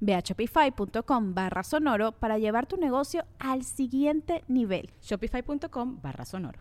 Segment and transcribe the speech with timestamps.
[0.00, 4.90] Ve a shopify.com barra sonoro para llevar tu negocio al siguiente nivel.
[5.02, 6.60] Shopify.com barra sonoro.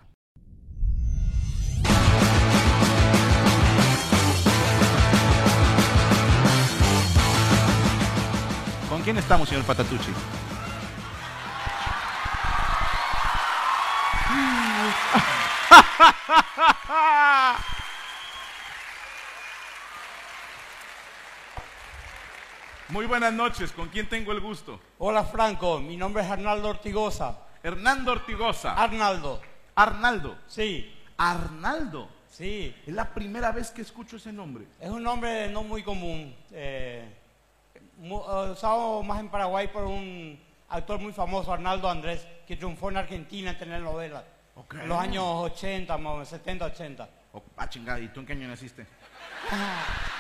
[8.90, 10.12] ¿Con quién estamos, señor Patatucci?
[22.90, 24.80] Muy buenas noches, ¿con quién tengo el gusto?
[25.00, 27.38] Hola Franco, mi nombre es Arnaldo Ortigosa.
[27.62, 28.82] Hernando Ortigosa.
[28.82, 29.42] Arnaldo,
[29.76, 30.38] Arnaldo.
[30.48, 32.10] sí, Arnaldo.
[32.30, 32.74] sí.
[32.86, 34.68] Es la primera vez que escucho ese nombre.
[34.80, 37.14] Es un nombre no muy común, eh,
[37.76, 37.82] eh,
[38.54, 43.52] usado más en Paraguay por un actor muy famoso, Arnaldo Andrés, que triunfó en Argentina
[43.52, 44.24] en telenovelas.
[44.56, 44.76] Ok.
[44.76, 47.10] En los años 80, más o menos, 70, 80.
[47.34, 48.88] Oh, ah, chingada, ¿y tú en qué año naciste?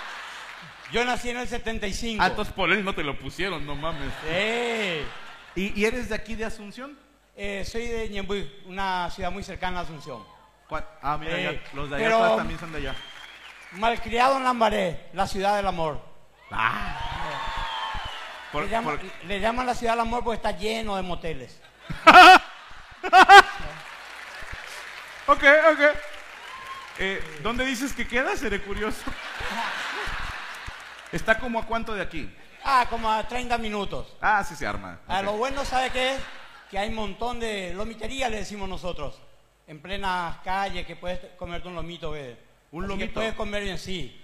[0.91, 2.23] Yo nací en el 75.
[2.23, 4.11] Ah, entonces por él no te lo pusieron, no mames.
[4.23, 5.03] Sí.
[5.61, 6.97] ¿Y, y eres de aquí de Asunción?
[7.35, 10.23] Eh, soy de Ñembuy, una ciudad muy cercana a Asunción.
[10.67, 10.85] ¿Cuál?
[11.01, 12.95] Ah, mira, ya, los de allá pero- atrás también son de allá.
[13.73, 16.01] Malcriado en Lambaré, la ciudad del amor.
[16.51, 16.97] Ah.
[18.51, 21.59] Por- le, llaman, por- le llaman la ciudad del amor porque está lleno de moteles.
[25.29, 25.79] Ok, ok.
[26.99, 28.35] Eh, ¿Dónde dices que queda?
[28.37, 29.01] Seré curioso.
[31.11, 32.29] ¿Está como a cuánto de aquí?
[32.63, 34.15] Ah, como a 30 minutos.
[34.21, 34.99] Ah, sí se arma.
[35.07, 35.23] Ok.
[35.23, 36.21] lo bueno, ¿sabe qué es?
[36.69, 39.19] Que hay un montón de lomitería, le decimos nosotros.
[39.67, 42.11] En plenas calles que puedes comerte un lomito.
[42.11, 42.37] Que,
[42.71, 43.13] ¿Un así que lomito?
[43.15, 44.21] puedes comer bien, sí.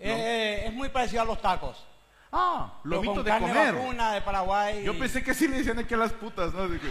[0.00, 1.86] Eh, es muy parecido a los tacos.
[2.32, 3.74] Ah, lomito con de carne comer.
[3.74, 4.82] vacuna de Paraguay.
[4.84, 6.68] Yo pensé que sí le decían aquí a las putas, ¿no?
[6.68, 6.88] Dije,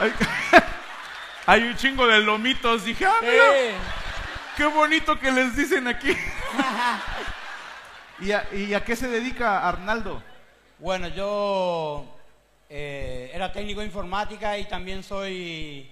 [0.00, 0.12] hay,
[1.46, 2.84] hay un chingo de lomitos.
[2.84, 3.74] Dije, ah, mira, Eh,
[4.56, 6.16] qué bonito que les dicen aquí.
[8.20, 10.22] ¿Y a, y a qué se dedica Arnaldo?
[10.78, 12.06] bueno, yo
[12.70, 15.90] eh, era técnico de informática y también soy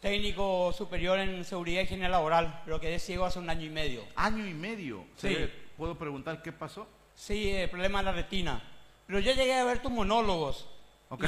[0.00, 4.02] técnico superior en seguridad y higiene laboral, pero quedé ciego hace un año y medio.
[4.16, 5.04] Año y medio.
[5.16, 5.28] Sí.
[5.34, 6.86] ¿Se- ¿Puedo preguntar qué pasó?
[7.14, 8.62] Sí, el problema de la retina.
[9.06, 10.66] Pero yo llegué a ver tus monólogos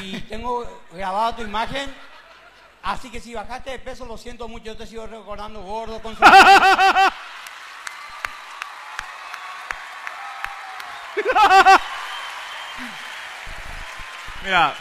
[0.02, 1.90] y tengo grabada tu imagen.
[2.82, 6.14] Así que si bajaste de peso, lo siento mucho, yo te sigo recordando gordo con
[6.16, 6.22] su...
[14.44, 14.74] Mira,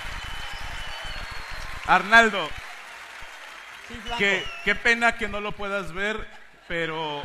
[1.87, 2.49] Arnaldo,
[4.17, 6.27] qué, qué pena que no lo puedas ver,
[6.67, 7.23] pero...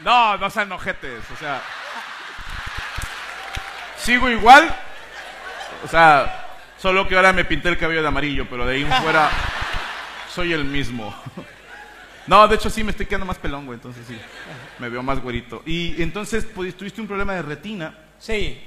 [0.00, 1.62] No, no sean ojetes, o sea...
[3.98, 4.74] Sigo igual,
[5.84, 6.46] o sea,
[6.78, 9.30] solo que ahora me pinté el cabello de amarillo, pero de ahí en fuera
[10.28, 11.14] soy el mismo.
[12.26, 14.16] No, de hecho sí me estoy quedando más pelón, güey, entonces sí,
[14.78, 15.62] me veo más güerito.
[15.64, 17.96] Y entonces, pues, tuviste un problema de retina.
[18.18, 18.60] Sí,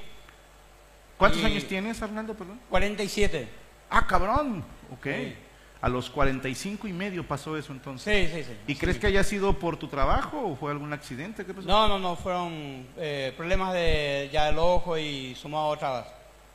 [1.18, 2.62] ¿Cuántos Y- años tienes, Arnaldo, perdón?
[2.70, 3.50] 47.
[3.90, 4.64] Ah, cabrón.
[4.90, 5.04] Ok.
[5.06, 5.36] Sí.
[5.82, 8.30] A los 45 y medio pasó eso entonces.
[8.32, 8.58] Sí, sí, sí.
[8.68, 11.46] ¿Y crees que haya sido por tu trabajo o fue algún accidente?
[11.46, 11.68] ¿Qué pasó?
[11.68, 16.08] No, no, no, fueron eh, problemas de, ya del ojo y sumado a otras,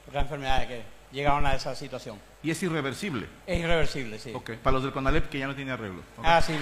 [0.09, 0.83] otras enfermedades que
[1.15, 2.19] llegaron a esa situación.
[2.43, 3.27] Y es irreversible.
[3.47, 4.33] Es irreversible, sí.
[4.35, 4.53] Ok.
[4.63, 6.03] Para los del CONALEP que ya no tiene arreglo.
[6.23, 6.53] Ah, sí.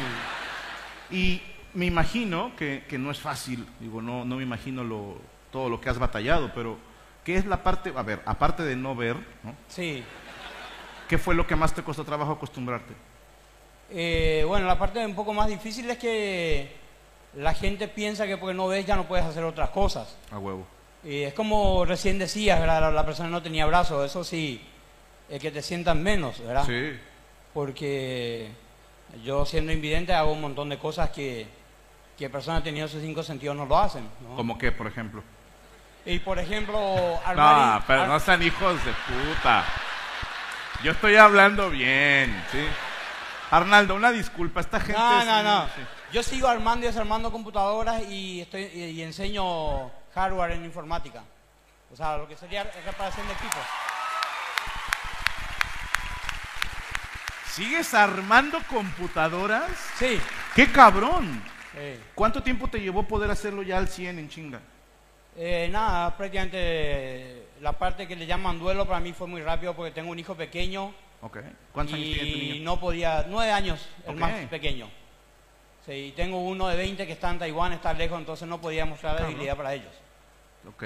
[1.10, 1.42] Y
[1.74, 3.66] me imagino que, que no es fácil.
[3.80, 5.16] Digo, no, no me imagino lo,
[5.50, 6.78] todo lo que has batallado, pero
[7.24, 9.56] ¿qué es la parte, a ver, aparte de no ver, ¿no?
[9.68, 10.04] Sí.
[11.08, 12.94] ¿qué fue lo que más te costó trabajo acostumbrarte?
[13.90, 16.74] Eh, bueno, la parte un poco más difícil es que
[17.34, 20.16] la gente piensa que porque no ves ya no puedes hacer otras cosas.
[20.30, 20.66] A huevo.
[21.04, 22.80] Y es como recién decías, ¿verdad?
[22.80, 24.64] La, la persona no tenía brazos, eso sí,
[25.28, 26.64] es que te sientan menos, ¿verdad?
[26.64, 26.98] Sí.
[27.52, 28.48] Porque
[29.24, 31.46] yo siendo invidente hago un montón de cosas que,
[32.16, 34.08] que personas teniendo sus cinco sentidos no lo hacen.
[34.28, 34.36] ¿no?
[34.36, 35.22] ¿Como qué, por ejemplo?
[36.06, 36.78] Y por ejemplo,
[37.20, 37.82] No, armar...
[37.86, 39.64] pero ar- no sean hijos de puta.
[40.82, 42.58] Yo estoy hablando bien, ¿sí?
[43.50, 44.94] Arnaldo, una disculpa, esta gente...
[44.98, 45.66] No, es- no, no.
[45.66, 45.80] sí.
[46.12, 51.22] Yo sigo armando y desarmando computadoras y, estoy, y, y enseño hardware en informática.
[51.90, 53.62] O sea, lo que sería reparación de equipos.
[57.50, 59.70] ¿Sigues armando computadoras?
[59.98, 60.18] Sí.
[60.54, 61.42] ¡Qué cabrón!
[62.14, 64.60] ¿Cuánto tiempo te llevó poder hacerlo ya al 100 en chinga?
[65.34, 69.90] eh, nada, prácticamente la parte que le llaman duelo para mí fue muy rápido porque
[69.92, 70.92] tengo un hijo pequeño
[71.22, 71.38] Ok.
[71.72, 72.64] ¿Cuántos años tiene tu y niño?
[72.64, 74.90] no podía, nueve años, el más pequeño.
[75.86, 79.20] Sí, tengo uno de 20 que está en Taiwán, está lejos, entonces no podía mostrar
[79.20, 79.92] debilidad para ellos.
[80.68, 80.84] Ok.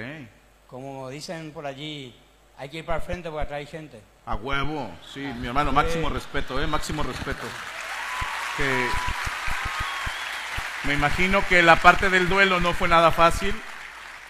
[0.69, 2.15] Como dicen por allí,
[2.57, 4.01] hay que ir para el frente porque atrás hay gente.
[4.25, 4.91] A huevo.
[5.13, 6.67] Sí, mi hermano, máximo respeto, ¿eh?
[6.67, 7.47] Máximo respeto.
[8.57, 8.89] Que...
[10.85, 13.55] Me imagino que la parte del duelo no fue nada fácil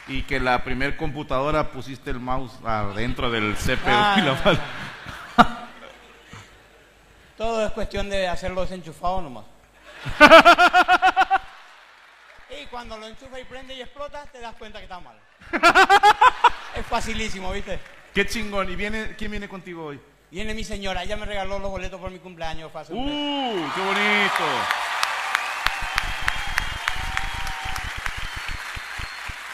[0.09, 4.37] y que la primer computadora pusiste el mouse adentro del CPU Ah, y la no,
[4.37, 4.59] fal-
[7.37, 9.45] Todo es cuestión de hacerlo desenchufado nomás.
[12.51, 15.19] Y cuando lo enchufa y prende y explota, te das cuenta que está mal.
[16.77, 17.79] es facilísimo, ¿viste?
[18.15, 18.71] Qué chingón.
[18.71, 20.01] ¿Y viene, quién viene contigo hoy?
[20.31, 22.73] Viene mi señora, ella me regaló los boletos por mi cumpleaños.
[22.73, 23.15] Fue hace un mes.
[23.15, 23.73] ¡Uh!
[23.75, 24.45] ¡Qué bonito!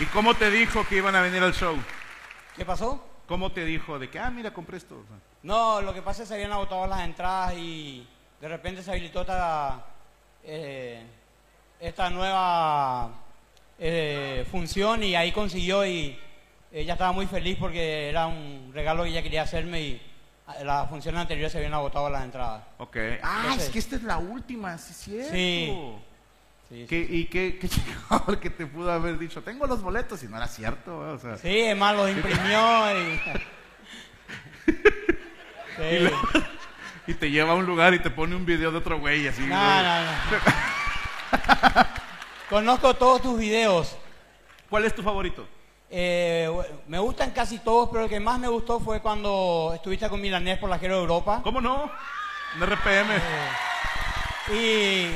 [0.01, 1.77] ¿Y cómo te dijo que iban a venir al show?
[2.57, 3.07] ¿Qué pasó?
[3.27, 5.05] ¿Cómo te dijo de que, ah, mira, compré esto?
[5.43, 8.09] No, lo que pasa es que se habían agotado las entradas y
[8.41, 9.85] de repente se habilitó esta,
[10.45, 11.03] eh,
[11.81, 13.11] esta nueva
[13.79, 16.19] eh, función y ahí consiguió y
[16.73, 20.03] ella estaba muy feliz porque era un regalo que ella quería hacerme y
[20.65, 22.63] las funciones anteriores se habían agotado las entradas.
[22.79, 22.97] Ok.
[23.23, 25.33] Ah, Entonces- es que esta es la última, sí, es cierto.
[25.33, 25.95] Sí.
[26.69, 29.43] Sí, ¿Qué- ¿Y qué, qué chingón que te pudo haber dicho?
[29.43, 30.99] Tengo los boletos y no era cierto.
[30.99, 33.21] O sea, Sí, es más, lo imprimió y...
[35.77, 35.83] Sí.
[35.83, 36.11] y
[37.15, 39.43] te lleva a un lugar y te pone un video de otro güey así.
[39.43, 39.83] No, güey.
[39.83, 40.13] no, no.
[42.49, 43.97] Conozco todos tus videos.
[44.69, 45.47] ¿Cuál es tu favorito?
[45.91, 46.51] Eh,
[46.89, 50.59] me gustan casi todos, pero el que más me gustó fue cuando estuviste con Milanés
[50.59, 51.41] por la Giro de Europa.
[51.43, 51.91] ¿Cómo no?
[52.57, 53.11] Un RPM.
[54.55, 55.11] Y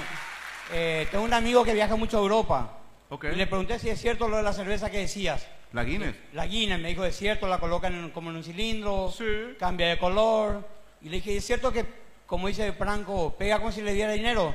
[0.72, 2.72] eh, tengo un amigo que viaja mucho a Europa.
[3.08, 3.26] Ok.
[3.32, 5.46] Y le pregunté si es cierto lo de la cerveza que decías.
[5.72, 6.14] La Guinness.
[6.32, 9.24] La Guinness, me dijo, es cierto, la colocan en- como en un cilindro, Sí.
[9.58, 10.66] cambia de color.
[11.02, 11.84] Y le dije, ¿es cierto que,
[12.26, 14.54] como dice Franco, pega como si le diera dinero?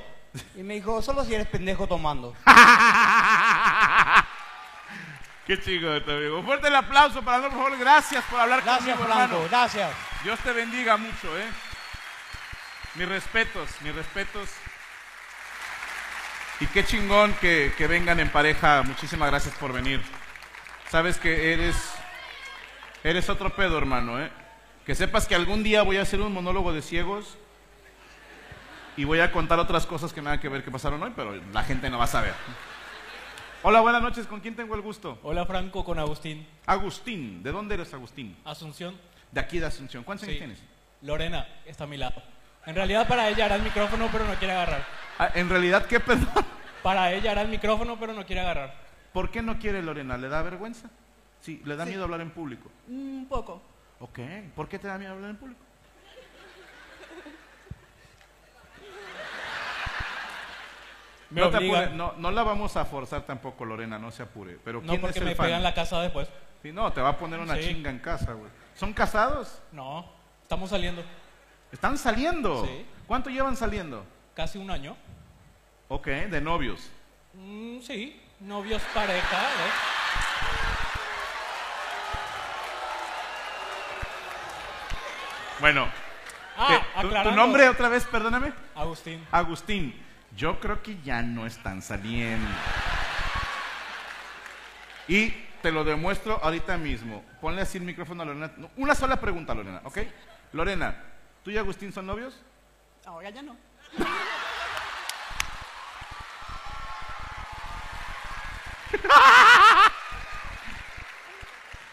[0.56, 2.36] Y me dijo, solo si eres pendejo tomando.
[5.46, 6.40] Qué chico te amigo.
[6.40, 7.78] Un fuerte el aplauso para por favor.
[7.78, 9.50] Gracias por hablar Gracias, conmigo, Franco, hermano.
[9.50, 9.92] gracias.
[10.24, 11.48] Dios te bendiga mucho, ¿eh?
[12.96, 14.50] Mis respetos, mis respetos.
[16.60, 18.84] Y qué chingón que, que vengan en pareja.
[18.84, 20.02] Muchísimas gracias por venir.
[20.90, 21.76] Sabes que eres,
[23.04, 24.32] eres otro pedo, hermano, ¿eh?
[24.92, 27.38] Que sepas que algún día voy a hacer un monólogo de ciegos
[28.98, 31.64] y voy a contar otras cosas que nada que ver que pasaron hoy, pero la
[31.64, 32.34] gente no va a saber.
[33.64, 34.28] Hola, buenas noches.
[34.28, 35.18] ¿Con quién tengo el gusto?
[35.24, 36.46] Hola Franco, con Agustín.
[36.66, 37.42] Agustín.
[37.42, 38.36] ¿De dónde eres, Agustín?
[38.44, 38.98] Asunción.
[39.32, 40.04] De aquí de Asunción.
[40.04, 40.40] ¿Cuántos años Sí.
[40.40, 40.60] tienes?
[41.04, 42.22] Lorena está a mi lado.
[42.66, 44.86] En realidad para ella hará el micrófono, pero no quiere agarrar.
[45.20, 46.46] Ah, en realidad, ¿qué perdón?
[46.84, 48.76] Para ella hará el micrófono, pero no quiere agarrar.
[49.14, 50.18] ¿Por qué no quiere Lorena?
[50.18, 50.90] ¿Le da vergüenza?
[51.40, 52.70] Sí, le da miedo hablar en público.
[52.90, 53.70] Un poco.
[54.01, 54.19] Ok,
[54.56, 55.62] ¿por qué te da miedo hablar en público?
[61.30, 64.59] No, te apures, no, no la vamos a forzar tampoco, Lorena, no se apure.
[64.66, 65.45] Pero No ¿quién porque es el me fan?
[65.45, 66.28] pegan la casa después.
[66.61, 67.69] Sí, no, te va a poner una Sí.
[67.69, 68.52] chinga en casa, güey.
[68.76, 69.61] ¿Son casados?
[69.71, 70.11] No,
[70.44, 71.02] estamos saliendo.
[71.71, 72.66] ¿Están saliendo?
[72.66, 72.85] Sí.
[73.07, 74.04] ¿Cuánto llevan saliendo?
[74.35, 74.97] Casi un año.
[75.87, 76.90] Ok, de novios.
[77.33, 80.01] Mm, sí, novios pareja, ¿eh?
[85.61, 85.87] Bueno,
[86.57, 86.75] Ah, ¿qué?
[86.75, 87.31] ¿Tu- ¿tu, aclarando.
[87.35, 88.51] nombre otra vez, perdóname?
[88.75, 89.25] Agustín.
[89.31, 89.95] Agustín,
[90.35, 92.49] yo creo que ya no están saliendo.
[95.07, 95.30] Y
[95.61, 97.23] te lo demuestro ahorita mismo.
[97.39, 98.51] Ponle así el micrófono a Lorena.
[98.77, 99.99] Una sola pregunta, Lorena, ¿ok?
[100.53, 100.95] Lorena,
[101.44, 102.39] ¿tú y Agustín son novios?
[103.06, 103.56] Ahora ya no.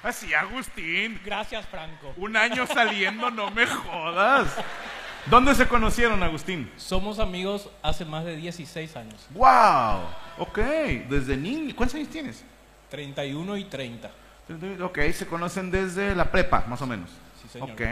[0.09, 1.21] Así, Ah, Agustín.
[1.25, 2.13] Gracias, Franco.
[2.17, 4.49] Un año saliendo, no me jodas.
[5.27, 6.71] ¿Dónde se conocieron, Agustín?
[6.77, 9.27] Somos amigos hace más de 16 años.
[9.31, 10.01] ¡Wow!
[10.39, 10.59] Ok,
[11.09, 11.75] desde niño.
[11.77, 12.43] ¿Cuántos años tienes?
[12.91, 14.11] 31 y 30.
[14.83, 17.11] Ok, se conocen desde la prepa, más o menos.
[17.43, 17.71] Sí, señor.
[17.73, 17.83] Ok.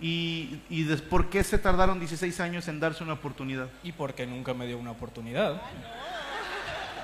[0.00, 3.68] ¿Y, y des- por qué se tardaron 16 años en darse una oportunidad?
[3.82, 5.60] Y porque nunca me dio una oportunidad.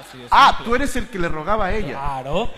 [0.01, 1.99] Así de Ah, tú eres el que le rogaba a ella.
[1.99, 2.51] Claro.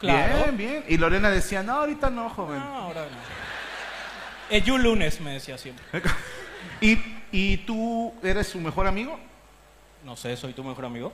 [0.00, 0.34] Claro.
[0.44, 0.84] Bien, bien.
[0.88, 2.58] Y Lorena decía, no, ahorita no, joven.
[2.58, 4.56] No, ahora no.
[4.56, 5.84] Eh, yo lunes me decía siempre.
[6.80, 6.98] ¿Y
[7.32, 9.18] ¿y tú eres su mejor amigo?
[10.04, 11.12] No sé, soy tu mejor amigo.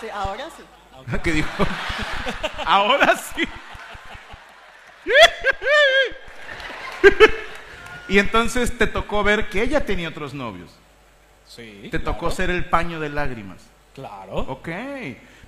[0.00, 0.62] Sí, ahora sí.
[1.22, 1.48] ¿Qué dijo?
[2.66, 3.44] Ahora sí.
[8.08, 10.76] y entonces te tocó ver que ella tenía otros novios.
[11.46, 11.88] Sí.
[11.90, 13.62] Te tocó ser el paño de lágrimas.
[13.94, 14.38] Claro.
[14.38, 14.68] Ok,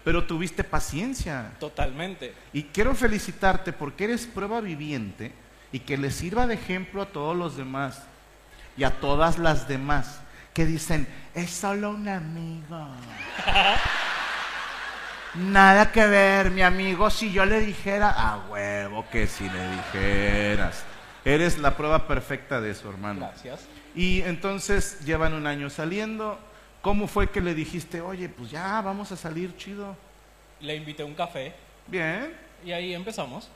[0.05, 1.53] pero tuviste paciencia.
[1.59, 2.35] Totalmente.
[2.53, 5.33] Y quiero felicitarte porque eres prueba viviente
[5.73, 8.03] y que le sirva de ejemplo a todos los demás
[8.77, 10.21] y a todas las demás
[10.55, 12.89] que dicen, es solo un amigo.
[15.35, 20.83] Nada que ver, mi amigo, si yo le dijera, a huevo que si le dijeras.
[21.25, 23.21] Eres la prueba perfecta de eso, hermano.
[23.21, 23.61] Gracias.
[23.95, 26.39] Y entonces llevan un año saliendo.
[26.83, 29.97] ¿Cómo fue que le dijiste, oye, pues ya vamos a salir chido?
[30.61, 31.55] Le invité a un café
[31.87, 32.35] Bien.
[32.65, 33.49] y ahí empezamos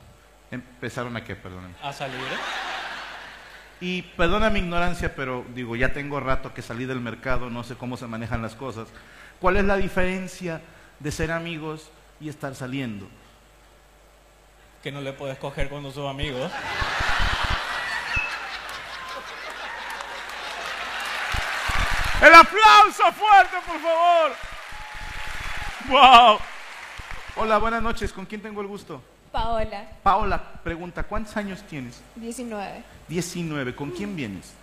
[0.51, 1.73] Empezaron a qué, perdóname.
[1.81, 2.19] a salir.
[3.81, 7.75] Y perdona mi ignorancia, pero digo, ya tengo rato que salí del mercado, no sé
[7.75, 8.87] cómo se manejan las cosas.
[9.41, 10.61] ¿Cuál es la diferencia
[10.99, 11.89] de ser amigos
[12.21, 13.07] y estar saliendo?
[14.83, 16.51] Que no le puedes coger cuando sos amigos.
[22.25, 24.31] ¡El aplauso fuerte, por favor!
[25.89, 26.39] ¡Wow!
[27.35, 28.11] Hola, buenas noches.
[28.11, 29.01] ¿Con quién tengo el gusto?
[29.31, 32.01] Paola, Paola pregunta, ¿cuántos años tienes?
[32.15, 33.75] 19, 19.
[33.75, 34.53] ¿Con quién vienes?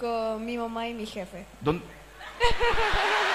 [0.00, 1.44] con mi mamá y mi jefe.
[1.60, 1.84] ¿Dónde?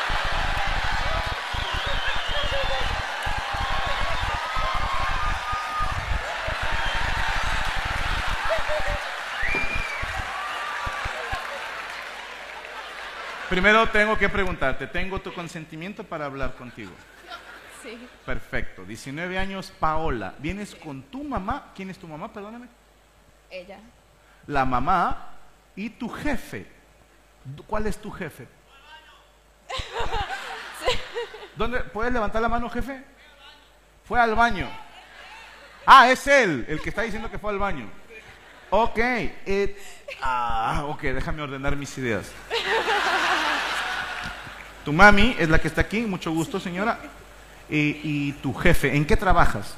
[13.53, 16.89] Primero tengo que preguntarte, ¿tengo tu consentimiento para hablar contigo?
[17.83, 20.33] Sí, Perfecto, 19 años, Paola.
[20.39, 21.71] ¿Vienes con tu mamá?
[21.75, 22.33] ¿Quién es tu mamá?
[22.33, 22.65] Perdóname.
[23.51, 23.77] ella.
[24.47, 25.35] La mamá
[25.75, 26.65] y tu jefe.
[27.67, 28.47] ¿Cuál es tu jefe?
[31.55, 31.81] ¿Dónde?
[31.81, 33.03] ¿Puedes levantar la mano, jefe?
[34.03, 34.67] Fue al baño.
[35.85, 37.87] Ah, es él, el que está diciendo que fue al baño.
[38.71, 38.97] Ok.
[38.97, 39.77] eh,
[40.23, 42.31] ah, ok, déjame ordenar mis ideas.
[44.85, 46.99] Tu mami es la que está aquí, mucho gusto, señora.
[47.69, 49.75] Y, y tu jefe, ¿en qué trabajas?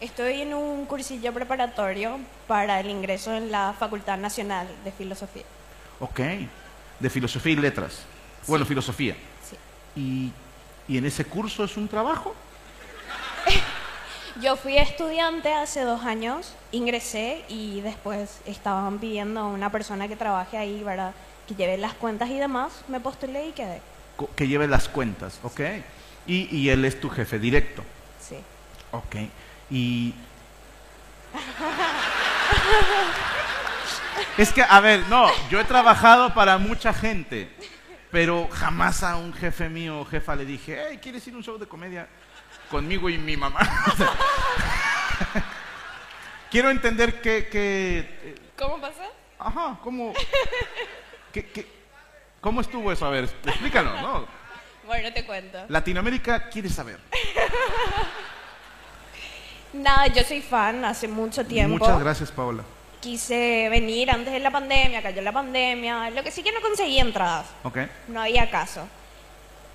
[0.00, 5.44] Estoy en un cursillo preparatorio para el ingreso en la Facultad Nacional de Filosofía.
[6.00, 6.20] Ok,
[6.98, 8.00] de filosofía y letras.
[8.46, 9.14] Bueno, filosofía.
[9.48, 9.56] Sí.
[10.00, 10.32] ¿Y,
[10.92, 12.34] y en ese curso es un trabajo?
[14.40, 20.16] Yo fui estudiante hace dos años, ingresé y después estaban pidiendo a una persona que
[20.16, 21.12] trabaje ahí, ¿verdad?
[21.46, 22.72] Que lleve las cuentas y demás.
[22.88, 23.82] Me postulé y quedé.
[24.36, 25.60] Que lleve las cuentas, ok.
[26.26, 27.82] Y, y él es tu jefe directo,
[28.20, 28.36] Sí.
[28.92, 29.16] ok.
[29.70, 30.14] Y...
[34.36, 37.48] Es que, a ver, no, yo he trabajado para mucha gente,
[38.10, 41.42] pero jamás a un jefe mío o jefa le dije, hey, ¿quieres ir a un
[41.44, 42.08] show de comedia
[42.70, 43.60] conmigo y mi mamá?
[46.50, 49.04] Quiero entender que, que eh, ¿Cómo pasa?
[49.38, 50.12] Ajá, ¿cómo,
[51.32, 51.66] qué- qué-
[52.40, 53.06] ¿cómo estuvo eso?
[53.06, 54.26] A ver, explícanos, ¿no?
[54.86, 55.58] Bueno, te cuento.
[55.68, 56.98] Latinoamérica quiere saber.
[59.72, 61.78] Nada, yo soy fan hace mucho tiempo.
[61.78, 62.64] Muchas gracias, Paola.
[63.00, 66.10] Quise venir antes de la pandemia, cayó la pandemia.
[66.10, 67.46] Lo que sí que no conseguí entradas.
[67.62, 67.78] Ok.
[68.08, 68.86] No había caso.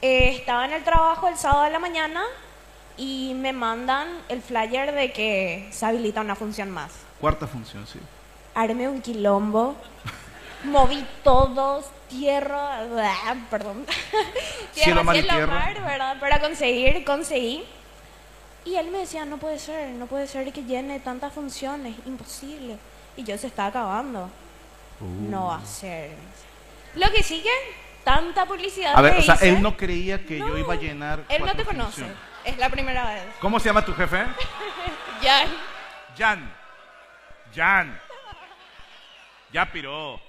[0.02, 2.24] Eh, estaba en el trabajo el sábado de la mañana
[2.98, 6.92] y me mandan el flyer de que se habilita una función más.
[7.20, 8.00] Cuarta función, sí.
[8.54, 9.76] Armé un quilombo,
[10.66, 13.86] moví todos, tierra, ah, perdón,
[14.74, 15.54] Cielo, mar y cielo, tierra.
[15.54, 16.20] mar, ¿verdad?
[16.20, 17.64] Para conseguir, conseguí.
[18.66, 22.78] Y él me decía, no puede ser, no puede ser que llene tantas funciones, imposible.
[23.16, 24.30] Y yo se está acabando.
[25.00, 25.30] Uh.
[25.30, 26.12] No va a ser.
[26.96, 27.50] Lo que sigue,
[28.04, 31.24] tanta publicidad A ver, o sea, él no creía que yo iba a llenar.
[31.30, 32.18] Él no te conoce, funciones.
[32.44, 33.24] es la primera vez.
[33.40, 34.26] ¿Cómo se llama tu jefe?
[35.22, 35.46] Ya.
[36.18, 36.54] Jan.
[37.56, 38.00] Jan.
[39.52, 40.20] Ya piró.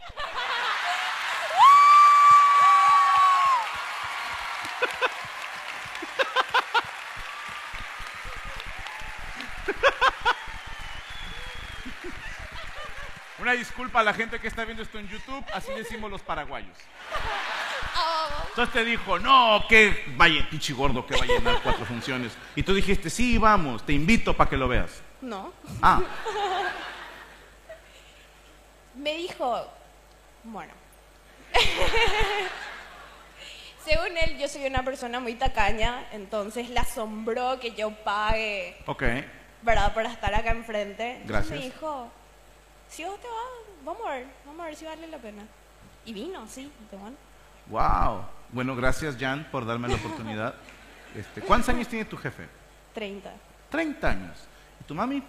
[13.46, 16.76] Una disculpa a la gente que está viendo esto en YouTube, así decimos los paraguayos.
[18.48, 22.32] Entonces te dijo, no, que vaya, pinche gordo, que va a llenar cuatro funciones.
[22.56, 25.00] Y tú dijiste, sí, vamos, te invito para que lo veas.
[25.20, 25.52] No.
[25.80, 26.02] Ah,
[28.96, 29.72] Me dijo,
[30.42, 30.72] bueno,
[33.84, 39.04] según él yo soy una persona muy tacaña, entonces le asombró que yo pague, ok.
[39.62, 39.94] ¿verdad?
[39.94, 41.12] Para estar acá enfrente.
[41.12, 41.58] Entonces Gracias.
[41.60, 42.10] Me dijo,
[42.88, 45.42] si vos te vas, vamos a ver, vamos a ver si vale la pena.
[46.04, 47.16] Y vino, sí, de bueno.
[47.68, 48.24] Wow.
[48.50, 50.54] Bueno, gracias Jan por darme la oportunidad.
[51.14, 52.46] Este, ¿Cuántos años tiene tu jefe?
[52.92, 53.32] 30.
[53.70, 54.38] 30 años.
[54.82, 55.22] ¿Y tu mami?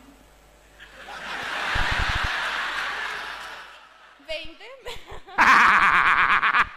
[4.27, 4.65] 20.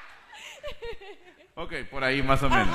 [1.56, 2.74] Ok, por ahí más o menos.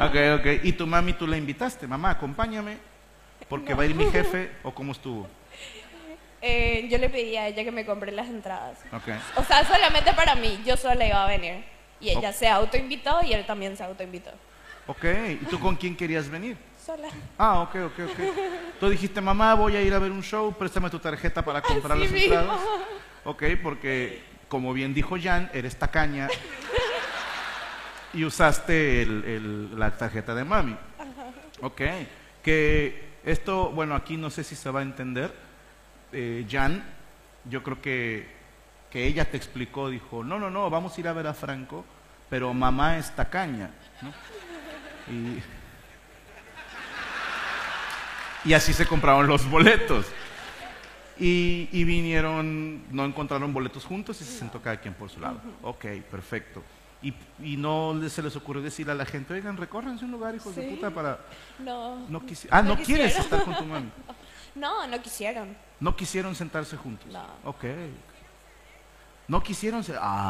[0.00, 0.64] Ok, ok.
[0.64, 1.86] ¿Y tu mami tú la invitaste?
[1.86, 2.78] Mamá, acompáñame
[3.46, 5.28] porque va a ir mi jefe o cómo estuvo.
[6.44, 8.78] Eh, yo le pedí a ella que me compre las entradas.
[8.92, 9.08] Ok.
[9.36, 11.64] O sea, solamente para mí, yo sola iba a venir.
[12.00, 12.34] Y ella Ok.
[12.34, 14.30] se autoinvitó y él también se autoinvitó.
[14.88, 15.04] Ok.
[15.40, 16.56] ¿Y tú con quién querías venir?
[16.84, 17.06] Sola.
[17.38, 18.18] Ah, ok, ok, ok.
[18.80, 21.92] Tú dijiste, mamá, voy a ir a ver un show, préstame tu tarjeta para comprar
[21.92, 22.34] Así las mismo.
[22.34, 22.60] entradas.
[23.24, 26.28] Ok, porque como bien dijo Jan, eres tacaña
[28.12, 30.76] y usaste el- el- la tarjeta de mami.
[31.60, 31.80] Ok,
[32.42, 35.32] que esto, bueno, aquí no sé si se va a entender.
[36.12, 36.82] Eh, Jan,
[37.48, 38.28] yo creo que,
[38.90, 41.84] que ella te explicó, dijo, no, no, no, vamos a ir a ver a Franco,
[42.28, 43.70] pero mamá es tacaña.
[44.02, 44.12] ¿no?
[45.12, 45.42] Y,
[48.48, 50.06] y así se compraron los boletos.
[51.18, 55.40] Y, y vinieron, no encontraron boletos juntos y se sentó cada quien por su lado.
[55.62, 56.62] Ok, perfecto.
[57.02, 60.54] Y, y no se les ocurrió decir a la gente, oigan, recórranse un lugar, hijos
[60.54, 61.18] de puta, para...
[61.58, 62.08] No.
[62.08, 63.90] No ah, no, No quieres estar con tu mami.
[64.54, 65.56] No, no quisieron.
[65.82, 67.10] No quisieron sentarse juntos.
[67.10, 67.26] No.
[67.42, 67.64] Ok.
[69.26, 69.98] No quisieron ser...
[70.00, 70.28] Ah.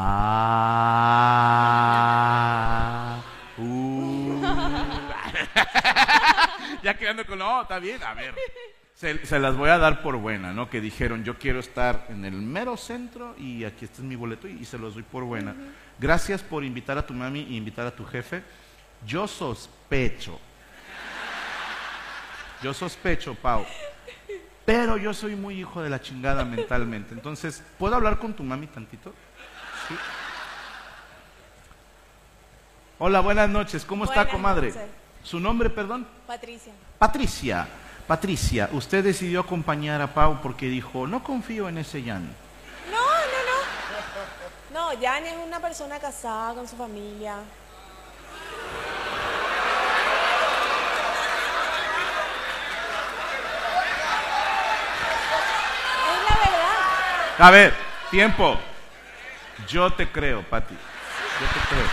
[3.59, 4.41] Uh.
[6.83, 7.37] ya quedando con...
[7.37, 8.01] No, está bien.
[8.01, 8.33] A ver.
[8.95, 10.71] Se, se las voy a dar por buena, ¿no?
[10.71, 14.53] Que dijeron, yo quiero estar en el mero centro y aquí está mi boleto y,
[14.53, 15.53] y se los doy por buena.
[15.99, 18.41] Gracias por invitar a tu mami y invitar a tu jefe.
[19.05, 20.39] Yo sospecho.
[22.63, 23.63] Yo sospecho, Pau.
[24.65, 27.13] Pero yo soy muy hijo de la chingada mentalmente.
[27.13, 29.13] Entonces, ¿puedo hablar con tu mami tantito?
[29.87, 29.95] Sí.
[32.99, 33.83] Hola, buenas noches.
[33.83, 34.69] ¿Cómo está, comadre?
[34.69, 34.83] noches.
[35.23, 36.05] ¿Su nombre, perdón?
[36.27, 36.73] Patricia.
[36.99, 37.67] Patricia.
[38.07, 42.23] Patricia, usted decidió acompañar a Pau porque dijo, no confío en ese Jan.
[42.91, 44.91] No, no, no.
[44.93, 47.37] No, Jan es una persona casada con su familia.
[56.11, 57.22] Es la verdad.
[57.39, 57.73] A ver,
[58.11, 58.57] tiempo.
[59.67, 60.73] Yo te creo, Pati.
[60.73, 61.87] Yo te creo.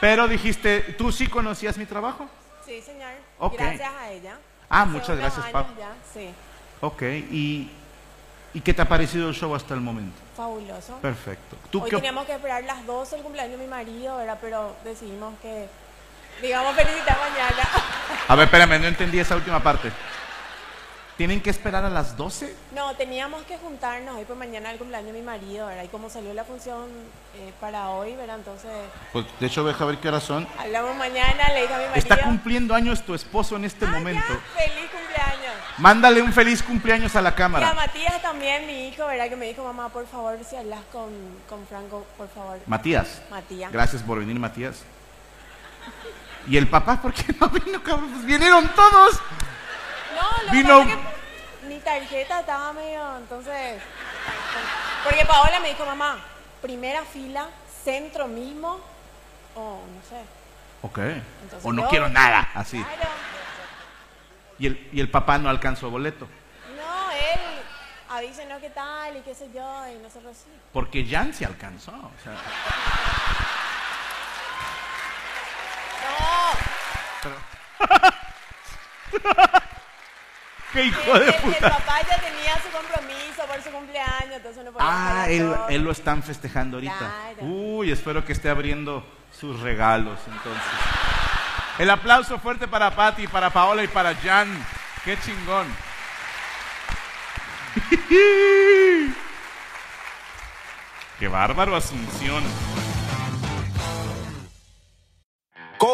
[0.00, 2.28] Pero dijiste, ¿tú sí conocías mi trabajo?
[2.64, 3.12] Sí, señor.
[3.56, 4.38] Gracias a ella.
[4.68, 6.30] Ah, Hace muchas gracias, ya, Sí,
[6.80, 7.70] Ok, ¿y,
[8.52, 10.20] ¿y qué te ha parecido el show hasta el momento?
[10.36, 10.98] fabuloso.
[11.00, 11.56] Perfecto.
[11.70, 14.38] ¿Tú Hoy qué teníamos que esperar las 12 el cumpleaños de mi marido, ¿verdad?
[14.40, 15.68] Pero decidimos que,
[16.42, 17.68] digamos, felicitar mañana.
[18.26, 19.92] A ver, espérame, no entendí esa última parte.
[21.16, 22.52] ¿Tienen que esperar a las 12?
[22.74, 25.84] No, teníamos que juntarnos hoy por mañana el cumpleaños de mi marido, ¿verdad?
[25.84, 26.86] Y como salió la función
[27.36, 28.34] eh, para hoy, ¿verdad?
[28.38, 28.70] Entonces,
[29.12, 30.44] Pues de hecho, deja ver qué horas son.
[30.58, 31.94] hablamos mañana, le dije a mi marido.
[31.94, 34.24] Está cumpliendo años tu esposo en este "Ah, momento.
[34.28, 35.54] ya, feliz cumpleaños.
[35.78, 37.74] Mándale un feliz cumpleaños a la Y a cámara.
[37.74, 39.28] Matías también, mi hijo, ¿verdad?
[39.28, 41.10] Que me dijo, mamá, por favor, si hablas con,
[41.48, 42.58] con Franco, por favor.
[42.66, 43.22] Matías.
[43.30, 43.70] Matías.
[43.70, 44.82] Gracias por venir, Matías.
[46.48, 48.10] ¿Y el papá por qué no vino, cabrón?
[48.10, 49.20] Pues vinieron todos.
[50.14, 53.82] No, lo Vino- que pasa es que mi tarjeta estaba medio, entonces...
[55.04, 56.18] Porque Paola me dijo, mamá,
[56.62, 57.48] primera fila,
[57.84, 58.80] centro mismo,
[59.54, 60.22] o no sé.
[60.82, 60.98] Ok.
[61.42, 62.82] Entonces O no yo- quiero nada, así.
[62.82, 63.10] Claro.
[64.58, 66.26] Y el, y el papá no alcanzó boleto.
[66.76, 67.40] No, él
[68.10, 70.50] avísenos qué tal y qué sé yo, y nosotros sí.
[70.72, 71.92] Porque Jan se alcanzó.
[71.92, 72.32] o sea,
[76.04, 76.54] No,
[80.74, 81.70] ¡Qué hijo el, de el- el puta!
[81.70, 84.88] papá ya tenía su compromiso por su cumpleaños, entonces no podía
[85.22, 86.96] Ah, él, él lo están festejando ahorita.
[86.98, 87.36] Claro.
[87.42, 90.62] Uy, espero que esté abriendo sus regalos entonces.
[91.78, 94.48] El aplauso fuerte para Patti, para Paola y para Jan.
[95.04, 95.66] ¡Qué chingón!
[101.18, 102.42] ¡Qué bárbaro, Asunción!